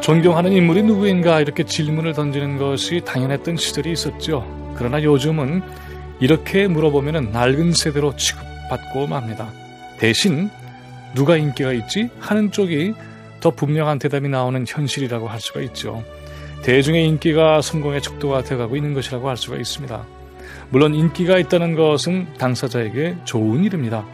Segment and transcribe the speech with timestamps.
[0.00, 4.72] 존경하는 인물이 누구인가 이렇게 질문을 던지는 것이 당연했던 시절이 있었죠.
[4.74, 5.62] 그러나 요즘은
[6.20, 9.52] 이렇게 물어보면 낡은 세대로 취급받고 맙니다.
[9.98, 10.48] 대신
[11.14, 12.94] 누가 인기가 있지 하는 쪽이
[13.40, 16.02] 더 분명한 대답이 나오는 현실이라고 할 수가 있죠.
[16.62, 20.02] 대중의 인기가 성공의 척도가 되어가고 있는 것이라고 할 수가 있습니다.
[20.70, 24.06] 물론 인기가 있다는 것은 당사자에게 좋은 일입니다.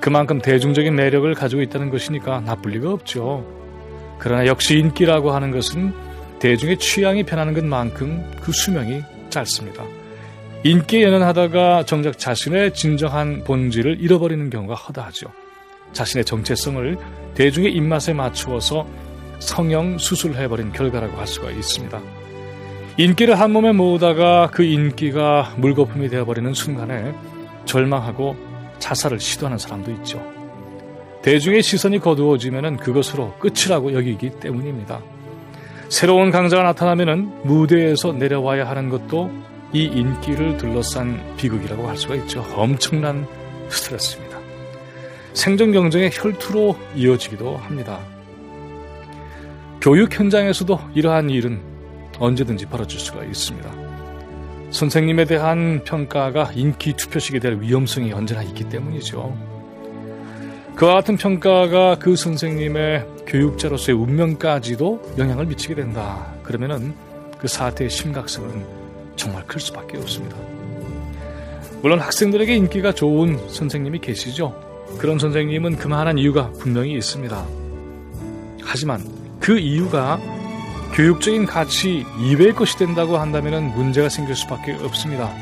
[0.00, 3.65] 그만큼 대중적인 매력을 가지고 있다는 것이니까 나쁠 리가 없죠.
[4.18, 5.92] 그러나 역시 인기라고 하는 것은
[6.38, 9.84] 대중의 취향이 변하는 것만큼 그 수명이 짧습니다.
[10.64, 15.28] 인기에 연연하다가 정작 자신의 진정한 본질을 잃어버리는 경우가 허다하죠.
[15.92, 16.98] 자신의 정체성을
[17.34, 18.86] 대중의 입맛에 맞추어서
[19.38, 22.00] 성형 수술해버린 결과라고 할 수가 있습니다.
[22.98, 27.14] 인기를 한 몸에 모으다가 그 인기가 물거품이 되어버리는 순간에
[27.66, 28.36] 절망하고
[28.78, 30.35] 자살을 시도하는 사람도 있죠.
[31.26, 35.02] 대중의 시선이 거두어지면 그것으로 끝이라고 여기기 때문입니다.
[35.88, 39.32] 새로운 강자가 나타나면 무대에서 내려와야 하는 것도
[39.72, 42.46] 이 인기를 둘러싼 비극이라고 할 수가 있죠.
[42.54, 43.26] 엄청난
[43.68, 44.38] 스트레스입니다.
[45.32, 47.98] 생존 경쟁의 혈투로 이어지기도 합니다.
[49.80, 51.60] 교육 현장에서도 이러한 일은
[52.20, 53.68] 언제든지 벌어질 수가 있습니다.
[54.70, 59.55] 선생님에 대한 평가가 인기 투표식에 대한 위험성이 언제나 있기 때문이죠.
[60.76, 66.30] 그와 같은 평가가 그 선생님의 교육자로서의 운명까지도 영향을 미치게 된다.
[66.42, 66.94] 그러면은
[67.38, 68.66] 그 사태의 심각성은
[69.16, 70.36] 정말 클 수밖에 없습니다.
[71.80, 74.54] 물론 학생들에게 인기가 좋은 선생님이 계시죠.
[74.98, 77.46] 그런 선생님은 그만한 이유가 분명히 있습니다.
[78.62, 79.02] 하지만
[79.40, 80.20] 그 이유가
[80.92, 85.32] 교육적인 가치 이외의 것이 된다고 한다면 문제가 생길 수밖에 없습니다.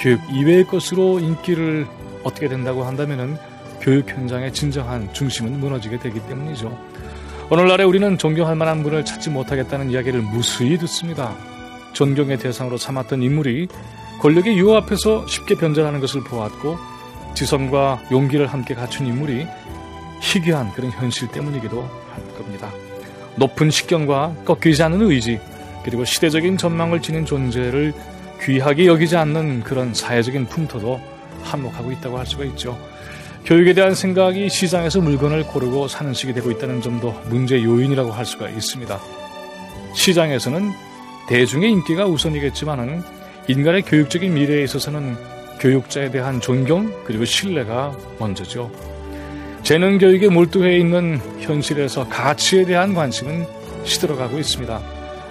[0.00, 1.86] 교육 이외의 것으로 인기를
[2.24, 3.38] 얻게 된다고 한다면
[3.88, 6.78] 교육 현장의 진정한 중심은 무너지게 되기 때문이죠.
[7.48, 11.34] 오늘날에 우리는 존경할 만한 분을 찾지 못하겠다는 이야기를 무수히 듣습니다.
[11.94, 13.68] 존경의 대상으로 삼았던 인물이
[14.20, 16.76] 권력의 유혹 앞에서 쉽게 변절하는 것을 보았고
[17.32, 19.46] 지성과 용기를 함께 갖춘 인물이
[20.20, 22.70] 희귀한 그런 현실 때문이기도 할 겁니다.
[23.36, 25.40] 높은 식견과 꺾이지 않는 의지
[25.82, 27.94] 그리고 시대적인 전망을 지닌 존재를
[28.42, 31.00] 귀하게 여기지 않는 그런 사회적인 풍토도
[31.42, 32.78] 한몫하고 있다고 할 수가 있죠.
[33.48, 38.50] 교육에 대한 생각이 시장에서 물건을 고르고 사는 식이 되고 있다는 점도 문제 요인이라고 할 수가
[38.50, 39.00] 있습니다.
[39.94, 40.70] 시장에서는
[41.30, 43.02] 대중의 인기가 우선이겠지만은
[43.48, 45.16] 인간의 교육적인 미래에 있어서는
[45.60, 48.70] 교육자에 대한 존경 그리고 신뢰가 먼저죠.
[49.62, 53.46] 재능 교육에 몰두해 있는 현실에서 가치에 대한 관심은
[53.84, 54.78] 시들어가고 있습니다.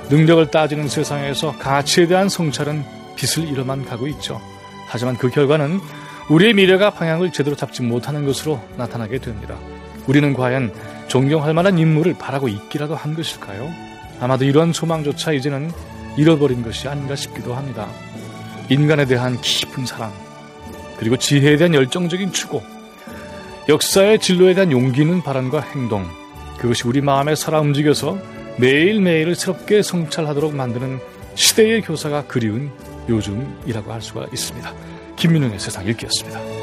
[0.09, 2.83] 능력을 따지는 세상에서 가치에 대한 성찰은
[3.15, 4.41] 빛을 잃어만 가고 있죠.
[4.87, 5.79] 하지만 그 결과는
[6.29, 9.55] 우리의 미래가 방향을 제대로 잡지 못하는 것으로 나타나게 됩니다.
[10.07, 10.73] 우리는 과연
[11.07, 13.71] 존경할 만한 인물을 바라고 있기라도 한 것일까요?
[14.19, 15.71] 아마도 이러한 소망조차 이제는
[16.17, 17.87] 잃어버린 것이 아닌가 싶기도 합니다.
[18.69, 20.11] 인간에 대한 깊은 사랑,
[20.97, 22.61] 그리고 지혜에 대한 열정적인 추구,
[23.69, 26.05] 역사의 진로에 대한 용기 있는 발언과 행동,
[26.57, 28.17] 그것이 우리 마음에 살아 움직여서
[28.57, 30.99] 매일매일을 새롭게 성찰하도록 만드는
[31.35, 32.71] 시대의 교사가 그리운
[33.07, 34.96] 요즘이라고 할 수가 있습니다.
[35.17, 36.56] 김민웅의 세상 읽기였습니다.